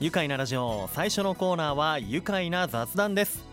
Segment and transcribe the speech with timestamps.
[0.00, 3.44] 愉快なラジオ最初のコーナーは愉快な雑談です。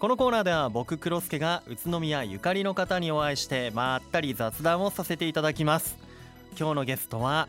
[0.00, 5.96] このコーナーでは僕黒助が宇都宮ゆかりの方にお会いしてまったり雑談をさせていただきます。
[6.58, 7.48] 今日のゲストは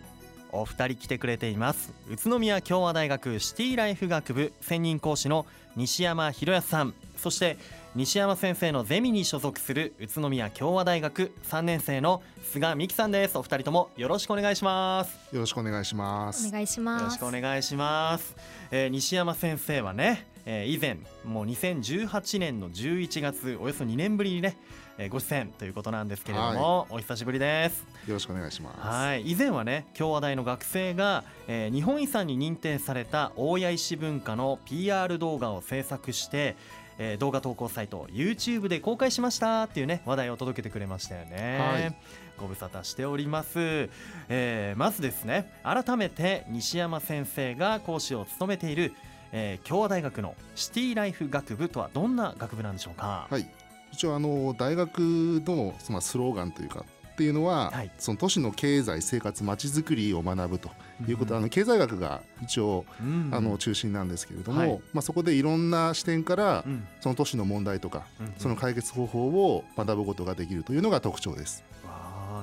[0.52, 1.92] お二人来てくれています。
[2.08, 6.94] 宇都宮共和大学シティライフ学部専任講師の西山博康さん。
[7.18, 7.58] そして
[7.96, 13.36] 西山先生のゼミに所属する宇都宮共和大学3年生の菅美希さんです。
[13.38, 15.18] お二人ともよろしくお願いします。
[15.34, 16.48] よろしくお願いします。
[16.48, 18.36] お願いしよろますしくお願いします、
[18.70, 24.58] えー西山先生はね、えー以前もう2018年の11月およそ2年ぶりにね、
[25.00, 27.88] えーご出演ということなんですけれども、お久しぶりです。
[28.08, 28.80] よろしくお願いします。
[28.82, 29.32] はい。
[29.32, 36.56] 以前はね共和大の学生が、えー日本遺産に認定された大谷石文化の PR 動画を制作して、
[37.00, 41.96] えー動画投稿サイト YouTube で公開しましたっていうね話題を届けてくれましたよね、はい。
[42.38, 43.90] ご無沙汰しております、
[44.30, 48.94] えーまずですね改めて西山先生が講師を務めている、
[49.32, 53.50] えー共和大学のシティライフ学部とはどんな学部なんでしょうか、はい。
[53.92, 56.86] 一応あの大学のそのスローガンというか
[57.20, 57.92] っていうのは、はい。
[58.00, 60.70] その都市の経済生活まちづくりを学ぶと
[61.06, 64.82] いうこと、うんあの経済学が一応、うんあの中心なんですけれども、はい。
[64.94, 66.88] まあ、そこでいろんな視点から、うん。
[67.02, 71.66] その都市の問題とか、うんその解決方法を学ぶことができるというのが特徴です。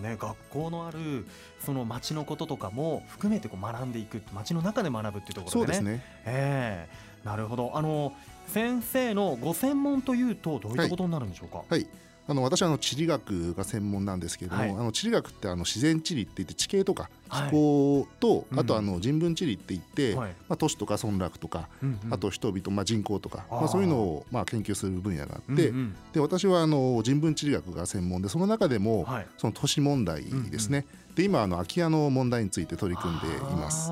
[0.02, 1.26] ね、学校のある
[1.64, 5.74] その町のこととかも含めてこう学んでいく町の中で学ぶっていうところでね。
[5.74, 6.04] そうですね。
[6.26, 6.86] え
[7.24, 7.26] え。
[7.26, 7.72] なるほど。
[7.74, 8.12] あの
[8.46, 11.86] 先生のご専門というとどういったことになるんでしょうか、はい
[12.28, 14.70] あの私はあの地理学が専門なんですけれども、はい。
[14.70, 17.48] あの地理学ってあの自然地理って言って地形とかはい。
[17.48, 18.58] 気候と、うん。
[18.58, 20.30] あとあの人文地理って言って、はい。
[20.48, 22.14] まあ、都市とか村落とか、うんうん。
[22.14, 25.96] あと人々、まあ、人口とかまあ、そういうのをまあ研究する分野があって、うんうん。
[26.12, 29.26] で私はあの人文地理学が専門でその中でも、はい。
[29.38, 33.90] その都市問題ですね、で今あの空き家の問題について取り組んでいます。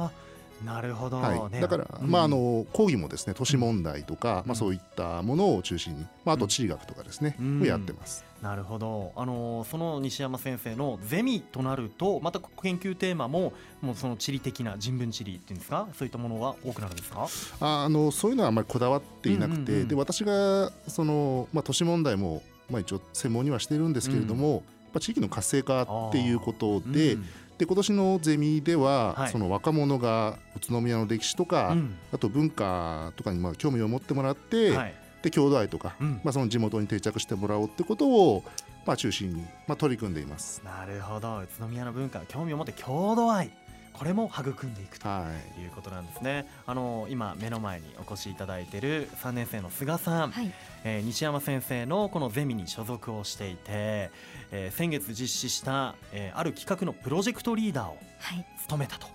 [0.65, 1.61] なるほど、はい、ね。
[1.61, 2.11] だから、うん。
[2.11, 4.49] まあ、あの講義もですね都市問題とか、うん。
[4.49, 8.25] まあ、そういったものを中心に、まあ、あと地理学とかですね、うやってます。
[8.43, 9.13] なるほど。
[9.17, 15.89] あのその西山先生のゼミとなるとまた研究テーマももうその地理的な人文地理っていうんですか？
[15.95, 17.27] そういったものが多くなるんですか？
[17.61, 19.89] ああのそういうのはあまりこだわっていなくて、うんうんうん。
[19.89, 27.25] で私がその、まあ、都市問題も、まあ、一応専門にはしているんですけれども、まあ、地域の活性化っていうことで,、うん
[27.59, 29.31] で今年のゼミでは、はい。
[29.31, 31.97] その若者が宇都宮の歴史とか、うん。
[32.13, 34.95] あと文化とかにまあ興味を持ってもらって、はい。
[35.23, 36.21] で郷土愛とか、うん。
[36.25, 38.45] まあ、その地元に定着してもらおうってことを、
[38.85, 40.61] まあ、中心に、まあ、取り組んでいます。
[40.65, 41.39] なるほど。
[41.39, 43.51] 宇都宮の文化興味を持って郷土愛
[43.97, 45.61] これも育んでいくとはい。
[45.61, 46.47] いうことなんですね。
[46.67, 50.53] あの今目の前にお越しいただいている3年生の菅さん、はい。
[50.85, 54.11] えー西山先生のこのゼミに所属をしていて、
[54.51, 58.45] えー先月実施した、えーある企画のプロジェクトリーダーをはい。
[58.63, 59.07] 務めたと。
[59.07, 59.15] はい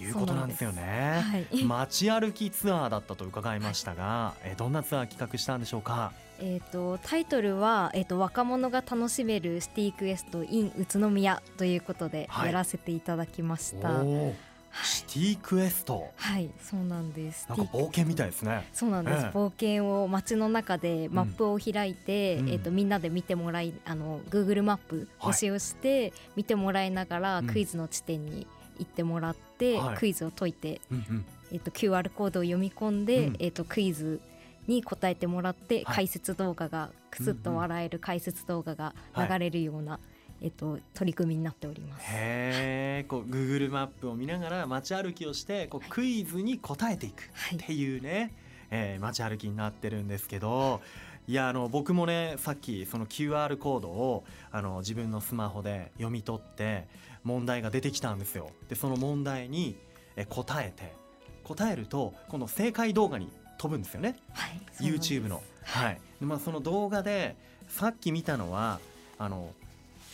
[0.00, 0.04] い。
[0.06, 1.22] うことなんですよね。
[1.22, 1.46] はい。
[1.64, 6.12] 街歩きツアーだったと伺いましたが、えーどんなツアー企画したんでしょうか？
[6.42, 12.46] えっ、とタイトルはえっ、と若者が楽しめるシティクエスト in 宇都宮ということではい。
[12.46, 13.88] やらせていただきました。
[13.90, 14.34] はい、
[14.82, 16.10] シティクエスト？
[16.16, 17.46] はい、そうなんです。
[17.48, 18.66] なんか冒険みたいですね。
[18.72, 19.36] そうなんです、ええ。
[19.36, 22.48] 冒険を街の中でマップを開いて、うん。
[22.48, 27.46] えっ、とみんなで見てもらいあの Google マップを使用して見てもらいながら、うん。
[27.48, 28.46] クイズの地点に
[28.80, 29.96] 行ってもらって、はい。
[29.96, 31.24] クイズを解いてうんうん。
[31.52, 33.36] えっと QR コードを読み込んで、うん。
[33.38, 34.20] えっとクイズ
[34.66, 35.94] に答えてもらって、はい。
[35.96, 40.00] 解説動画がくすっと笑える解説動画が流れるような、
[40.40, 42.02] えっと取り組みになっております。
[42.06, 47.58] へえ、こう Google マップを見ながら街歩きをしてこうクイズに答えていくはい。
[47.58, 48.34] っていうね、
[48.70, 50.80] えー街歩きになってるんですけど。
[51.28, 56.88] いやあの僕もねさっきその QR コードをあの自分のスマホで読み取って
[57.24, 58.50] 問題が出てきたんですよ。
[58.68, 59.76] でその問題に
[60.16, 60.92] え答えて
[61.44, 64.16] 答えるとこの正解動画に飛ぶんですよね。
[64.32, 65.42] はい、YouTube の。
[65.62, 66.00] はい。
[66.20, 67.36] でまあ、その動画で
[67.68, 68.80] さっき見たのは
[69.18, 69.50] あの、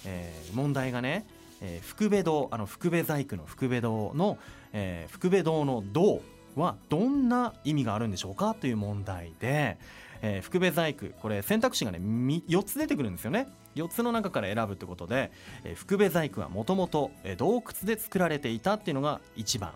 [0.05, 1.27] えー問題がね、
[1.61, 4.39] えー福部堂あの福部細工の福部堂の、
[4.73, 6.21] えー福部堂の堂
[6.57, 9.79] はどんな意味があるんでしょうかという問題で、
[10.23, 11.07] えー福部細工。
[11.21, 13.49] これ選択肢がね4つ出てくるんですよね。
[13.75, 15.31] 4つの中から選ぶってことで、
[15.65, 19.73] えー福部細工はもともと洞窟で作られていたっていうのが1番。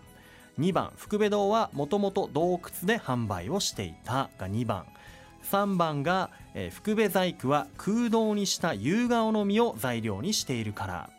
[0.59, 4.85] 2番福部堂はもともと洞窟で販売をしていたが2番。
[5.43, 11.09] 3番が、えー福部細工は空洞にした夕顔の実を材料にしているから。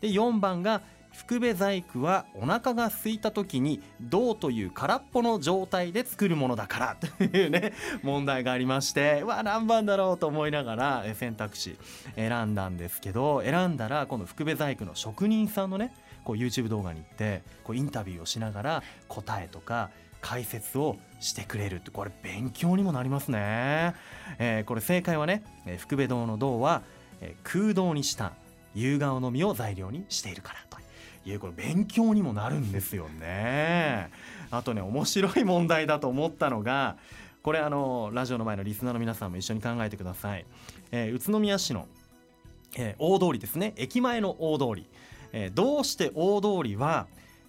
[0.00, 0.82] で4番が
[1.20, 6.96] 福部細工はお腹が空いた時に銅という空っぽの状態で作るものだから。
[7.18, 7.72] というね
[8.02, 9.20] 問題がありまして。
[9.22, 11.76] うわ何番だろうと思いながら選択肢
[12.16, 15.94] 選んだんですけど選んだらこの福部細工の職人さんのね
[16.24, 19.90] こう YouTube 動画に行ってこうインタビューをしながら答えとか
[20.22, 23.94] 解説をしてくれるってこれ勉強にもなりますね、
[24.38, 25.42] えー、これ正解はね、
[25.78, 26.82] 福部堂の銅は、
[27.42, 28.32] 空洞にした
[28.74, 30.69] 夕顔の実を材料にしているから。
[31.24, 34.10] いうこれ勉強にもなるんですよね。
[34.50, 36.96] あとね面白い問題だと思ったのが
[37.42, 40.44] これあのラジオの前のリスナーの皆さんも一緒に考えてください、
[40.90, 41.86] えー、宇都宮市の、
[42.76, 43.74] えー、大通りですね。
[43.76, 44.86] 駅前の大通り、
[45.32, 47.06] えー、どうして大通りは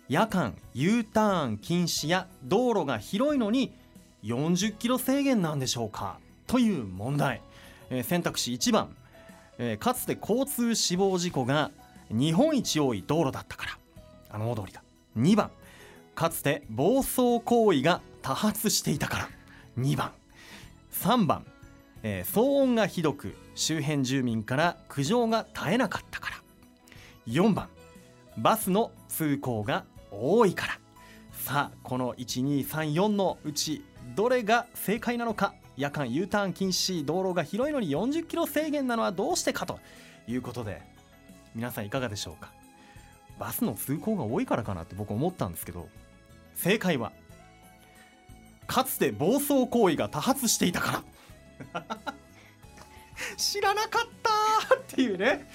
[0.07, 3.74] 夜間 U ターン禁止や道路が広いのに
[4.24, 6.19] 40キロ制限なんでしょうか？
[6.47, 7.41] という問題、
[7.89, 8.95] えー、選択肢1番、
[9.57, 11.71] えー、かつて交通死亡事故が
[12.11, 13.77] 日本一多い道路だったから。
[14.29, 14.83] あの大通りだ。
[15.17, 15.51] 2番。
[16.15, 19.29] かつて暴走行為が多発していたから。
[19.77, 20.11] 2番。
[20.93, 21.45] 3番、
[22.03, 26.35] えー、騒音がひどく周辺住民から苦情が絶えなかったから。
[27.27, 27.69] 4番。
[28.37, 30.79] バスの通行が多いから。
[31.33, 33.83] さあこの1234のうち
[34.15, 35.53] どれが正解なのか。
[35.77, 39.79] 夜間 U ターン禁止道路が広いのに40キロ制限なのはどうしてかと
[40.27, 40.81] いうことで
[41.56, 42.51] 皆さんいかがでしょうか？
[43.39, 45.89] バスの通行が多いからかなって僕思ったんですけど
[46.53, 47.12] 正解は
[48.68, 51.03] かつて暴走行為が多発していたか
[51.74, 51.83] ら。
[53.38, 55.48] 知らなかったっていうね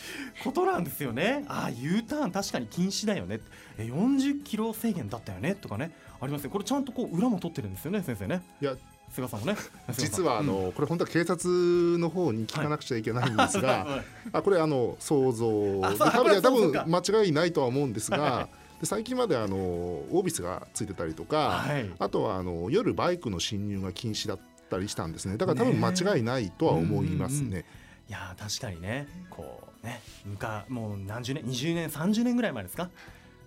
[0.44, 1.44] ことなんですよね。
[1.48, 3.40] ああ U ターン確かに禁止だよね。
[3.78, 5.54] 40キロ制限だったよね？
[5.54, 5.90] とかね
[6.20, 8.42] ありますねこれちゃんとこう裏も取ってるんですよね先生ね。
[8.60, 8.76] いや
[9.16, 9.56] 菅さんもね。
[9.96, 15.80] 実はあの、うん、これ本当は警察の方に聞かなくちゃいけないんですが、 はい、あこれあの想像。
[15.80, 18.48] で多分多分間違いないとは思うんですが、
[18.80, 25.36] で最近まであのオービスがついてたりとか、はい、あとはあの夜バイクの侵入が禁止だったりしたんですね。
[25.38, 27.50] だから多分間違いないとは思いますね。
[27.50, 27.64] ね
[28.08, 29.08] いや確かにね。
[29.30, 30.02] こうね
[30.38, 32.90] かもう何十年20年30年ぐらい前ですか？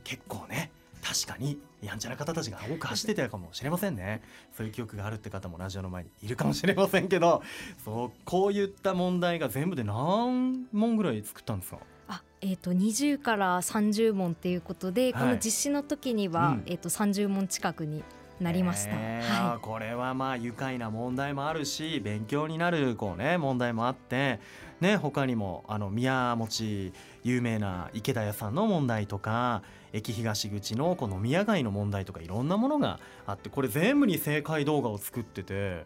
[0.03, 4.21] 結構ね確かにやんちゃな方たちが多く走ってたかもしれませんね。
[4.55, 7.41] そういう記憶があるって方もラジオの前にいるかもしれませんけど
[7.83, 11.79] そうこういった問題が全部で何問ぐらい作ったんですか？
[12.09, 18.03] あえーと、20から30問ということで、はい、この実施の時には、うん、えーと、30問近くに
[18.41, 19.49] なりました、えー。
[19.49, 24.39] はい、これはまあ愉快な問題もあるし勉強になるこう、ね、問題もあって、
[24.81, 26.93] ね、他にもあの宮持
[27.23, 29.61] 有名な池田屋さんの問題とか
[29.93, 35.85] 駅東口のこの宮街の問題とかいろんなものがあってこれ全部に正解動画を作ってて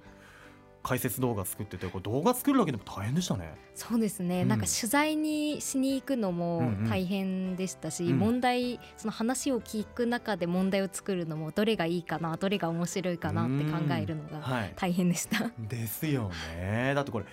[0.84, 3.56] 解説動画作っててこれ動画作るだけでも大変でしたね。
[3.74, 15.46] そうですね、うん、なんか取材にしに行くのも大変でしたし、うんうん、問題その話を聞く中で問題を作るのもどれがいいかなどれが面白いかなって考えるのが大変でした。
[15.46, 16.92] はい、ですよね。
[16.94, 17.26] だってこれ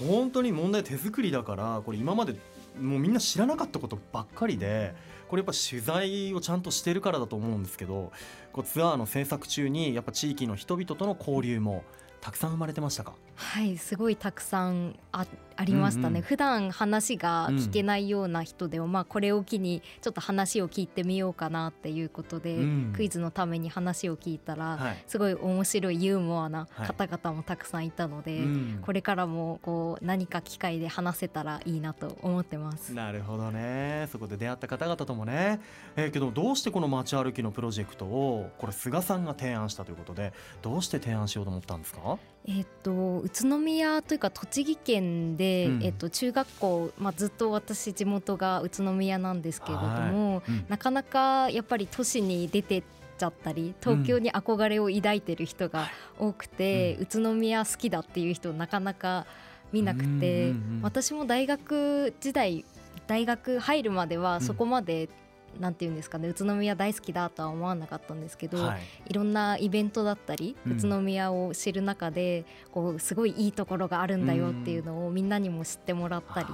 [0.00, 2.34] 本当に問題手作りだからこれ今まで
[2.80, 4.94] もうみんな知らなかったことばっかりで。
[5.28, 8.10] これやっぱ取材をちゃんとしてるからだと思うんですけど
[8.52, 11.84] こうツアーの制作中にやっぱ地域の人々との交流も
[12.20, 13.14] たくさん生まれてましたか？
[13.36, 15.26] はいすごいたくさんあ
[15.60, 32.94] ありましたね、うんうん、普段話が聞けないような人でも、うん、まあこれを機にちょっと話を聞いてみようかなっていうことで、うん、クイズのために話を聞いたら、はい、すごい面白いユーモアな方々もたくさんいたので、はいうん、これからもこう何か機会で話せたらいいなと思ってます。
[32.94, 34.06] なるほどね。
[34.12, 35.60] そこで出会った方々ともね、
[35.96, 42.16] えー、けどどうしてこの街歩きのプロジェクトをこれ菅さんが提案したということでどうして提案しようと思ったんですか？
[42.46, 52.82] えっと宇都宮というか栃木県で、うん、えっと、中学校、まあ、ずっと私地元が宇都宮なんですけれども、うん、なかなかやっぱり都市に出て
[53.18, 55.88] ちゃったり東京に憧れを抱いてる人が
[56.18, 59.26] 多くて、うん、宇都宮好きだっていう人なかなか
[59.72, 62.64] 見なくて、私も大学時代
[63.06, 65.10] 大学入るまではそこまで
[65.58, 76.46] なんていうんですかね宇都宮大好きだとは思わなかったんですけど、はい、いろんなイベントだったり、うん、宇都宮を知る中でこうすごいいいところがあるんだよっていうのをみんなにも知ってもらったり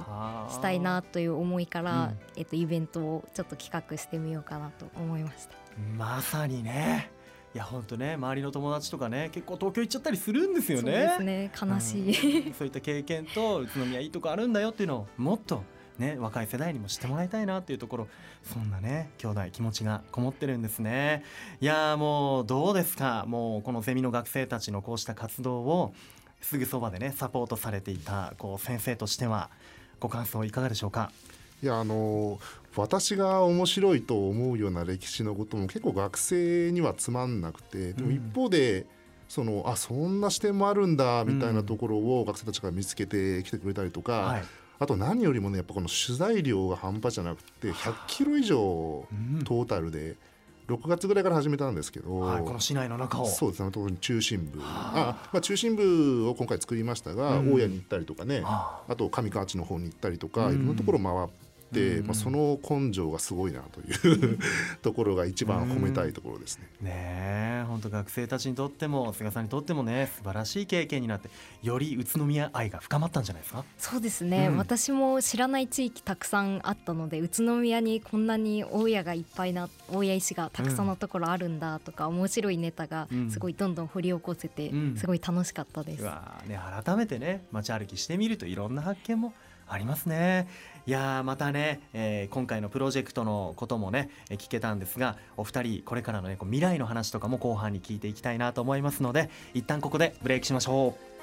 [0.49, 5.55] したいなという思いから、うん、えっと、イベントをちょっと企画してみようかなと思いました。
[5.97, 7.11] まさにね。
[7.53, 10.91] いや本当ね周りの友達とかね結構東京行っちゃったりするんですよね。
[10.91, 15.63] そうですね悲しい、うん、そういった経験と宇都宮いいとこあるんだよっていうのをもっと
[15.97, 18.07] ね、若い世代にも知ってもらいたいなっていうところ
[18.43, 21.23] そんなね兄弟気持ちがこもってるんですね。
[21.61, 23.25] いやもうどうですか？
[23.27, 25.93] もうこのゼミの学生たちのこうした活動を
[26.41, 29.49] すぐそばでねサポートされていたこう先生としては
[29.99, 31.11] ご感想いかがでしょうか？
[31.63, 32.39] いやあの
[32.75, 38.87] 私が面白いと思うような歴史のことも結構学生にはつまんなくてでも一方で、うん
[39.27, 44.43] そのあそんな視点もあるんだみたいなところを学生たちが見つけてきてくれたりとか、はい、
[44.79, 49.05] あと何よりもねやっぱこの取材量が半端じゃなくて100キロ以上
[49.45, 50.15] トータルで。
[50.67, 53.27] 6月ぐらいから始めたんですけど、はい、この市内の中を。
[53.27, 54.59] そうですね特に中心部。
[54.63, 58.81] あ、まあ、中心部を今回作りましたが、うん、大家に行ったりとかねあ。
[58.97, 61.29] と上河内の方に行ったりとか、いろんなところ回っ、うん、
[62.05, 64.39] まあ、その根性がすごいなという
[64.81, 66.67] ところが一番褒めたいところですね。
[66.81, 71.29] うん、ね本当学生たちにとっても菅さんにとってもね素晴らしい経験になって
[71.63, 73.65] より宇都宮愛が深まったんじゃないですか？
[73.77, 86.03] そうですね、うん、私も知らない地域たくさんあったので宇都宮にこんなに大家がいっぱいな大家石がたくさんのところあるんだとか、うん、面白いネタがすごいどんどん掘り起こせて、すごい楽しかったです。
[86.03, 89.33] ね、改めてね街歩きしてみるといろんな発見も
[89.67, 90.47] ありますね
[90.87, 101.15] いやまたね、えー、今回のプロジェクトのこともねえ聞けたんですがお二人これからのね未来の話とかも後半に聞いていきたいなと思いますので一旦ここでブレイクしましょう。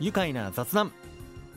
[0.00, 0.92] 愉快な雑談。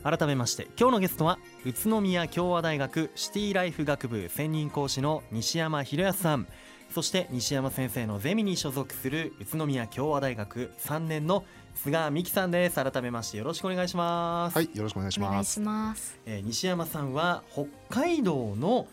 [0.04, 6.46] 改めまして今日のゲストは宇都宮共和大学シティライフ学部専任講師の西山博康さん。
[6.90, 12.82] そして西山先生のゼミに所属する宇都宮共和大学3年の菅美希さんです。
[12.82, 14.56] 改めましてよろしくお願いします。
[14.56, 15.60] はいよろしくお願いします。
[15.60, 16.18] ます。
[16.24, 18.88] えー、西山さんは北海道の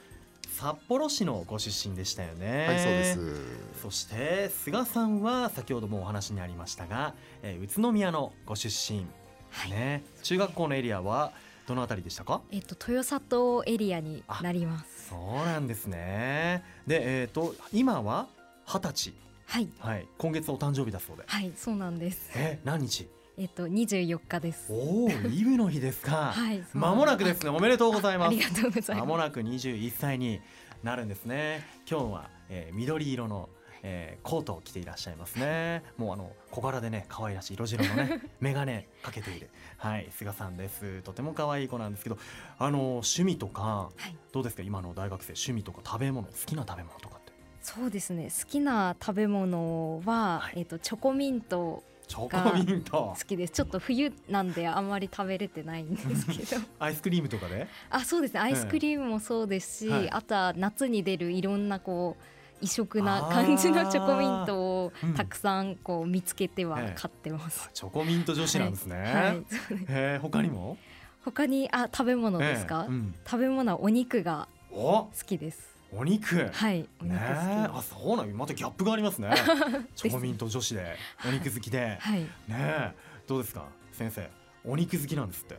[0.50, 2.68] 札幌市のご出身でしたよね。
[2.68, 3.82] はいそうです。
[3.82, 9.06] そして菅さんは先ほどもお話にありましたが、えー、宇都宮のご出身、
[9.50, 10.04] はい、ね。
[10.22, 11.32] 中学校のエリアは
[11.67, 12.41] どのあたりでしたか？
[12.51, 18.27] えっ、と豊里エリアになりますそうなんですねでえっ、ー、と今は
[18.65, 19.13] 二十歳
[19.46, 23.08] はい、はい、今月お誕生日だそうではいそうなんですえ何日？
[23.38, 24.72] えっと二十四日です。
[24.72, 26.34] おお、イブの日ですか。
[26.38, 26.63] はい。
[26.74, 27.50] まもなくですね。
[27.50, 28.27] おめでとうございます。
[28.27, 29.05] ありがとうございます。
[29.05, 30.39] まもなく二十一歳に
[30.84, 31.65] なるんですね。
[31.89, 33.50] 今日は、えー、緑色の
[33.84, 35.84] えー、コートを着ていらっしゃいますね。
[35.98, 39.50] もうあの小柄でね可愛らしい色白のね 眼鏡かけている。
[39.78, 41.02] はい菅さんです。
[41.04, 42.18] とても可愛い子なんですけど、
[42.58, 44.63] あの趣味とか、はい、どうですか？
[44.63, 47.34] 今の大学生趣味とか食べ物好きな食べ物とかって。
[47.62, 48.30] そうですね。
[48.30, 53.16] 好きな食べ物は、はい、えっ、ー、とチョコミントチョコミント。
[53.18, 53.54] 好きです。
[53.54, 56.62] ちょっと冬なんであんまり食べれてないんですけど。
[56.80, 57.68] アイスクリームとかで？
[57.90, 58.40] あそうですね。
[58.40, 62.24] アイスクリームもそうですし、はい、あとは夏に出るいろんなこう
[62.63, 64.55] 異色な感じのチョコミント
[64.86, 67.67] をたくさんこう見つけては買ってます。
[67.67, 68.96] うん、チョコミント女子なんですね。
[68.98, 69.05] はい。
[69.13, 69.46] はい、
[69.89, 70.77] え他にも？
[71.25, 72.86] 他にあ食べ物ですか？
[72.88, 75.74] えーうん、食べ物はお肉が好きです。
[75.96, 76.50] お肉？
[76.51, 76.88] はい。
[77.01, 79.29] お肉あそうなんまたギャップがありますね。
[79.96, 80.96] チョコミント女子で。
[81.27, 82.96] お肉好きで、はい、ね
[83.27, 83.65] どうですか？
[83.91, 84.29] 先生。
[84.65, 85.58] お肉好きなんですって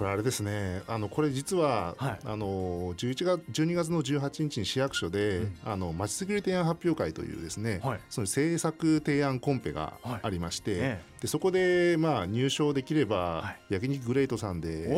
[0.00, 0.80] これあれですね。
[0.88, 9.92] あのこれ実は、はい、あの11月12月の18日に市役所で、うん、あのまちづくり提案発表会というですね、はい、その政策提案コンペが
[10.22, 14.90] ありまして、はい、でそこでまあ入賞できれば、焼肉グレートさんで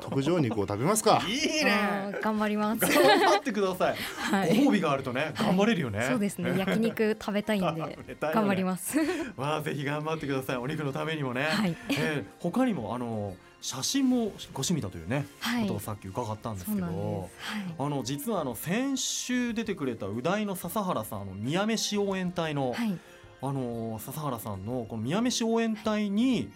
[0.00, 1.22] 特上肉を食べますか。
[1.26, 2.14] いいね。
[2.20, 2.80] 頑張ります。
[2.80, 6.52] 頑張ってください、はい、ご褒美があるとね頑張れるよね、そうですね。
[6.60, 8.98] 焼肉食べたいんでね、頑張ります。
[9.38, 10.56] まあぜひ頑張ってください。
[10.58, 11.74] お肉のためにもね、はい。
[11.88, 14.16] えー、他にもあの写真も
[14.52, 17.30] ご趣味だというね、はい、ことをさっき伺ったんですけど、はい、
[17.78, 22.98] あの実はあの先週出てくれた宇大の笹原さんあの宮飯応援隊の、はい、
[23.40, 26.50] あの笹原さんのこの宮飯応援隊に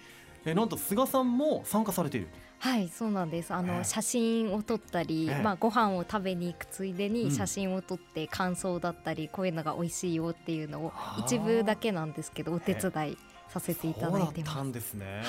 [0.45, 2.29] えなんと菅さんも参加されている。
[2.61, 14.63] はいそうなんですあの、えー、写真を撮ったり、えー、まあ、ご飯を食べに行くついでに写真を撮って感想だったり、うん、こういうのが美味しいよっていうのを一部だけなんですけどお手伝いさせていただいてます。
[14.63, 15.23] んですね。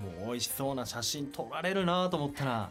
[0.00, 2.70] もう美味しそうな写真撮られるなと思ったら。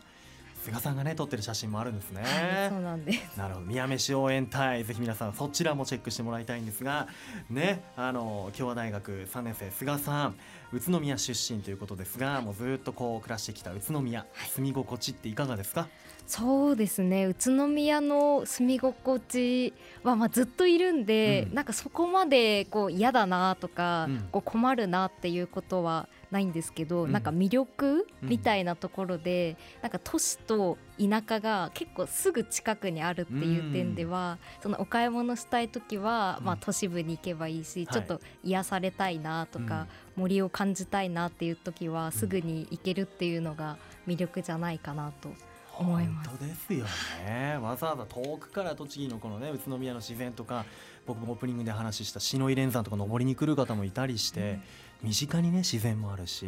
[0.64, 2.22] 菅さんがね撮ってる写真もあるんですね。
[2.22, 3.38] はい、そうなんです。
[3.38, 7.08] なるほど、宮飯応援隊、ぜひ皆さんそちらもチェックしてもらいたいんですが、
[7.50, 10.36] ね、あの共和大学三年生菅さん、
[10.74, 14.26] 宇都宮出身ということですが、もうずっとこう暮らしてきた宇都宮、
[14.56, 15.88] 住み心地っていかがですか？
[16.26, 17.26] そうですね。
[17.26, 45.30] 宇都宮の住み心地はまあずっといるんで、うん、なんかそこまでこう嫌だなとか、うん、こう困るなっていうことはないんですけど、うん、なんか魅力みたいなところで、うん、なんか都市と田舎が結構すぐ近くにあるっていう点では、うん、そのお買い物したい時は、まあ、都市部に行けばいいし、ちょっと癒されたいなとか、森を感じたいなっていう時はすぐに行けるっていうのが魅力じゃないかなと。
[45.78, 46.30] 思います。
[46.30, 46.86] 本当ですよ
[47.26, 47.58] ね。
[47.62, 50.66] わざわざ遠くから栃木のこのね宇都宮の自然とか
[51.06, 54.60] 僕もオープニングで話した篠井連山とか登りに来る方もいたりして、
[55.04, 56.46] 身近にね自然もあるし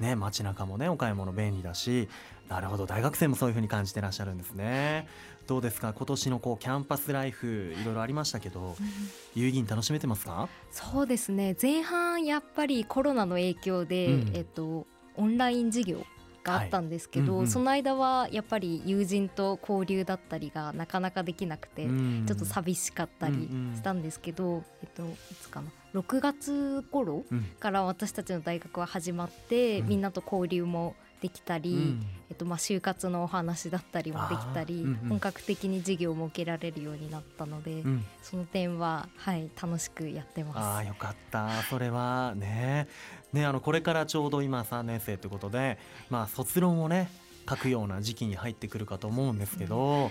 [0.00, 2.08] ね、街中もねお買い物便利だし
[2.48, 5.06] なるほど大学生もそういうふうに感じてらっしゃるんですね。
[5.46, 5.92] どうですか？
[5.92, 8.86] 今年のこうキャンパスライフいろいろありましたけど、うん、
[9.34, 10.48] 有意義に楽しめてますか？
[10.70, 11.54] そうですね。
[11.60, 14.86] 前半やっぱりコロナの影響で、うん、えっと、
[15.16, 16.06] オンライン授業
[16.44, 27.24] があったんですけど、はいうんうん、その間はやっぱり友人と交流だったりがなかなかできなくて、ちょっと寂しかったりしたんですけど、うんうん、えっと、いつかな？6月頃
[27.58, 40.78] から私たちの大学は始まって、うん、みんなと交流もできたり、うん、えっと、まあ就活のお話だったりもできたり、うんうん、本格的に授業も受けられるようになったので、うん、その点は、はい、楽しくやってます。
[40.78, 41.62] あよかった。
[41.64, 42.88] それはね。
[43.32, 47.10] ねあのこれからちょうど今3年生ということで、まあ、卒論をね
[47.48, 50.10] 書くような時期に入ってくるかと思うんですけど、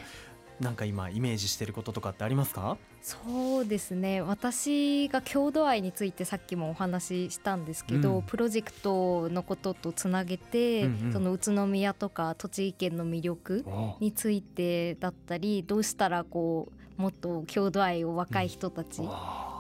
[0.60, 2.78] なんか今イメージしてることとかってありますか？
[3.02, 4.22] そうですね。
[4.22, 13.66] 私が郷土愛についてさっきもお話ししたんですけど、うん、プロジェクトのこととつなげて、うんうん、その宇都宮とか栃木県の魅力
[14.02, 19.02] についてだったりどうしたらこうもっと郷土愛を若い人たち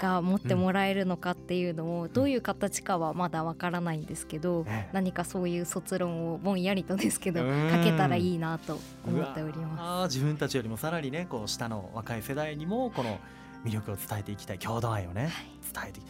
[0.01, 7.45] が持ってもらえるのかっていうのをどういう形かはまだわからないんですけど何かそういう卒論をぼんやりとですけど書
[7.81, 8.77] けたらいいなと
[9.07, 10.15] 思っております。
[10.17, 13.19] 自分たちよりもさらにねこう下の若い世代にもこの
[13.63, 15.29] 魅力を伝えていきたい郷土愛をね
[15.73, 16.03] 伝えてい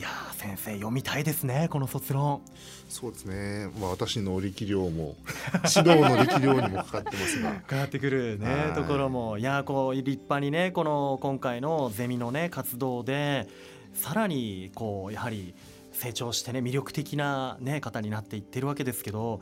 [0.00, 2.42] や先生読みたいですねこの卒論。
[2.88, 3.68] そうですね。
[3.80, 5.16] まあ私の力量も
[5.74, 7.52] 指導の力量にもかかってますが。
[7.52, 9.38] かかってくるねところも。
[9.38, 13.48] いやこう立派にねこの今回のゼミのね活動で
[13.94, 15.54] さらにこうやはり
[15.92, 19.40] 成長してね魅力的なね方になっていってるわけですけど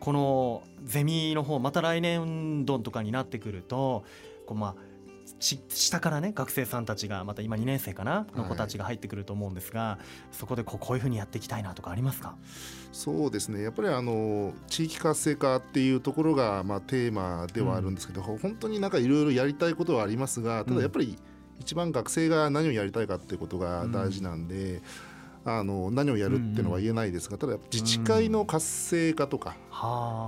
[0.00, 4.04] このゼミの方また来年度とかになってくると
[4.46, 4.89] こうまあ
[5.38, 12.36] 下からね学生さんたちがまた今2年生かなの子たちが入ってくると思うんですが、はい、そこでこうこういうふうにやっていきたいなとかありますか？
[12.92, 13.62] そうですね。
[13.62, 21.16] やっぱりあの地域活性化っていうところがまあテーマではあるんですけど、うん、本当になんかいろいろやりたいことはありますがただやっぱり
[21.58, 24.54] 一番学生が何をやりたいかっていうことが大事なんで。
[24.56, 24.82] うん
[25.44, 29.56] あの何をやるっていうのは言えないですが、ただ自治会の活性化とか、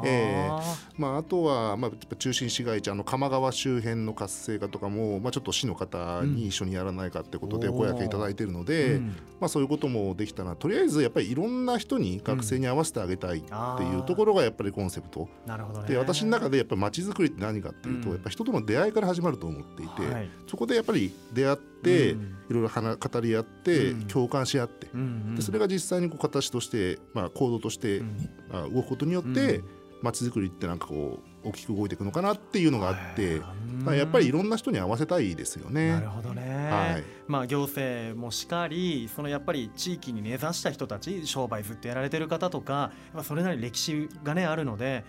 [0.05, 0.63] えー
[0.97, 9.01] まあ、あとは、まあ、中心市街地あの鎌川周辺の活性化とかも、まあ、ちょっと市の方に一緒にやらないかってことでお声掛けいただいているので、
[9.41, 22.17] まあ、そういうこともできたらとりあえずやっぱりいろんな人に学生に合わせてあげたいっていうところがやっぱりコンセプト、なるほどで私の中でやっぱり街づくりって何かっていうと、やっぱ人との出会いから始まると思っていて、そこでやっぱり出会って、
[22.53, 24.89] いろいろ語り合って、共感し合って、
[25.35, 28.03] でそれが実際にこう形として、まあ、行動として、
[28.73, 29.63] 動くことによって、
[30.03, 33.41] 街づくりってなんかこう大きく動いていくのかなっていうのがあって、
[33.97, 35.93] やっぱりいろんな人に合わせたいですよね。
[35.93, 36.69] なるほどね。
[36.71, 42.91] はい、まあ行政もしかり、そのやっぱり地域に根ざした人たち、商売ずっとやられてる方とか、
[43.23, 45.05] それなり歴史がねあるので。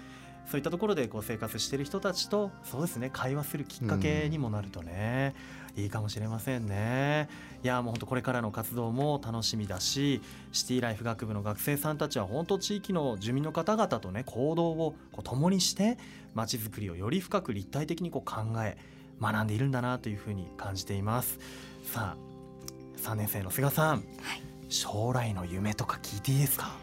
[0.45, 5.34] そういったところでこう生活している人たちとそうですね会話するきっかけにもなるとね、
[5.75, 7.29] うん、いいかもしれませんね。
[7.63, 15.97] いやもう本当これからの活動も楽しみだしシティライフ学部の学生さんたちは本当地域の住民の方々とね行動をこう共にして
[16.34, 18.77] まちづくりをより深く立体的にこう考え
[19.21, 21.39] 学んでいるんだなというふうに感じています。
[21.86, 24.03] さあ3年生の菅さん、はい、
[24.69, 26.83] 将来の夢とか聞いていいですか？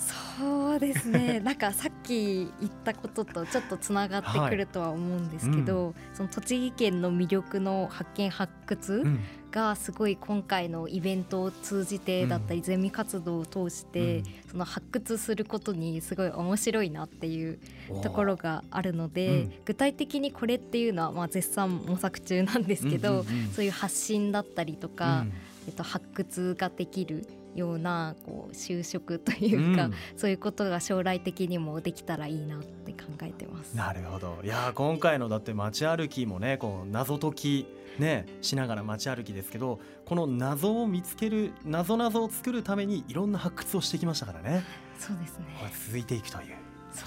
[0.00, 1.40] そうですね。
[1.44, 9.04] なんかさっき言ったこととちょっとつながってくるとは思うんですけど、はいうん、その栃木県の魅力の発見発掘
[9.50, 17.58] がすごい今回のイベントを通じてだったり、ゼミ活動を通して、その発掘することにすごい面白いなっていう
[18.02, 25.26] ところがあるので、具体的にこれっていうのはまあ絶賛模索中なんですけど、そういう発信だったりとか、
[25.66, 33.76] えっと、発掘ができるようなこう就職というか、うん、そういうことが将来的にもできたらいいなって考えてます。
[33.76, 37.66] なるほどいや今回のだって街歩きもねこう謎解き
[37.98, 44.62] ねしながら街歩きですけどこの謎を見つける謎謎を作るためにいろんな発掘をしてきましたからね。
[44.98, 46.56] そうですねこれ続いていくという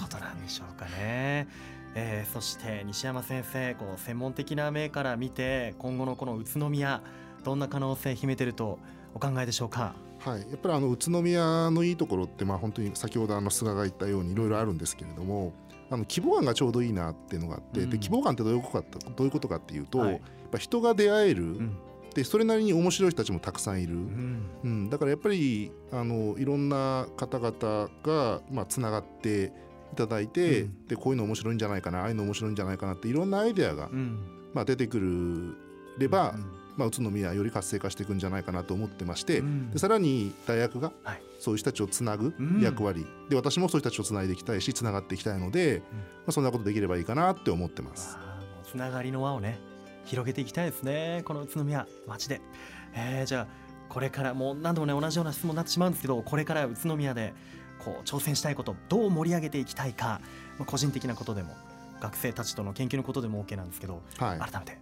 [0.00, 1.46] ことなんでしょうかね。
[1.96, 7.02] えー、そして西山先生こう専門的な目から見て今後のこの宇都宮
[7.44, 8.80] どんな可能性秘めてると
[9.14, 9.94] お考えでしょうか？
[10.18, 15.52] はい、やっぱりあの宇都宮のいいところってまあ本当に先ほどあの菅が言ったようにいろいろあるんですけれども
[15.90, 21.76] あの規模感がちょうどいいなっていうのがあって、うん、で規模感ってどういうことかどういうことかっていうと、はい、やっぱ人が出会える、うん、
[22.14, 29.52] でそれなりに面白い人たちもたくさんいる、うん、うん、だからやっぱりあのいろんな方々がまあつながって
[29.92, 33.88] いただいて、でこういうの面白いんじゃないかなああいうの面白いんじゃないかなっていろんなアイデアが、
[34.52, 35.56] まあ、出てくる
[35.98, 36.34] れば、
[36.76, 40.92] まあ、宇都宮より活性化していくんじゃないかなと思ってまして、うん、でさらに大学が
[41.38, 45.84] そういう人たちをつなぐ役割、うん、で私もそういう人たちをつないでいきたいしつながっていきたいので、うん、ま
[46.28, 48.18] あ、そんなことできればいいかなって思ってます。
[48.64, 49.58] つながりの輪をね
[50.04, 52.40] 広げていきたいですねこの宇都宮町で、
[52.94, 53.46] えー、じゃあ
[53.88, 57.32] これからもう何度もね同じような質問になってしまうんですけどこれから宇都宮で
[57.78, 60.20] こう挑戦したいことどう盛り上げていきたいか、
[60.58, 61.54] まあ、個人的なことでも
[62.00, 64.78] 学生たちとの研究のことでも OK なんですけど、はい、改めて。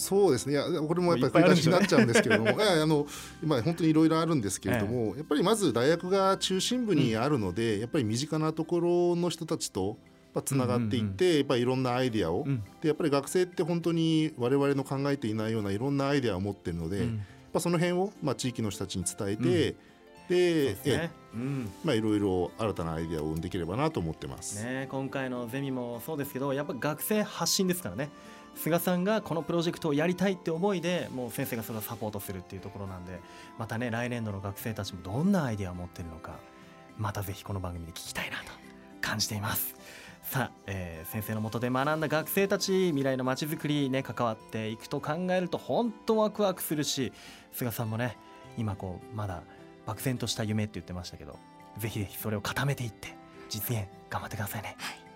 [0.00, 0.54] そうですね。
[0.54, 3.06] いやこれもやっぱり繰り返しになっちゃうんですけれども、 ね、あの
[3.42, 9.98] 今本当にいろいろあるんですけれども、ええ、やっぱりまず大学が中心部にあるので、うん、やっぱり身近なところの人たちと
[10.44, 19.76] つながっていって、やっぱりいろんなアイディアを、うん、でやっぱり学生って本当に我々の考えていないようないろんなアイディアを持ってるので、うん、やっぱその辺を、まあ、地域の人たちに伝えて、
[20.30, 24.64] で、ね、うん、まあいろいろ新たなアイデアを生んでいければなと思ってます。
[24.64, 28.10] ね、今回のゼミもそうですけど、やっぱ学生発信ですからね。
[28.54, 33.20] 菅さんがこのプロジェクトをやりたいって思いでもう先生がそれをサポートするっていうところなんで
[33.58, 36.38] またね来年度の学生たちもどんなアイデアを持ってるのか
[36.98, 38.44] またぜひこの番組で聞きたいなと
[39.00, 39.74] 感じています
[40.22, 47.12] さあ、えー、先生のもとで学んだ学生たち未来のまちづくりね関わっていくと考えると本当ワクワクするし
[47.52, 48.16] 菅さんもね
[48.58, 49.42] 今こうまだ
[49.86, 51.38] 漠然とした夢って言ってましたけど
[51.78, 53.14] ぜひぜひそれを固めていって
[53.48, 54.76] 実現頑張ってくださいね。
[54.78, 55.09] はい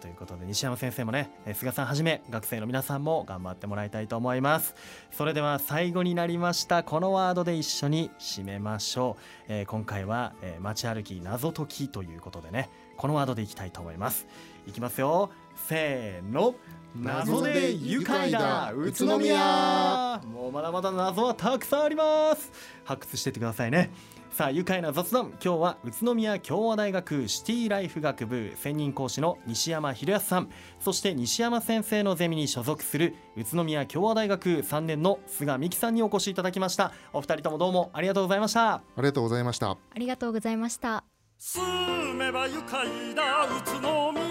[0.00, 4.74] ということで西山先生もね菅さんはじめ学生の皆さんも頑張ってもらいたいと思います。
[5.12, 14.26] それでは最後になりましたこのワードで一緒に締めましょう、えー、今回は、えー、街歩き謎解きということでねこのワードでいきたいと思います。
[14.66, 15.30] いきますよ。
[15.68, 16.54] せーの。
[16.94, 20.20] 謎で愉快だ宇都宮。
[20.26, 22.50] もうまだまだ謎はたくさんあります。
[22.84, 23.90] 発掘してってくださいね
[24.30, 25.32] さあ愉快な雑談。
[25.44, 30.48] 今日は宇都宮共和大学シティライフ学部専任講師の西山博康さん。
[30.78, 36.92] そして西山先生のゼミに所属する宇都宮共和大学3年の菅美希さんにお越しいただきました。
[37.12, 38.74] お二人ともどうもありがとうございました。
[38.74, 39.70] ありがとうございました。
[39.70, 41.04] ありがとうございました。
[41.36, 44.29] 住めば愉快だ宇都宮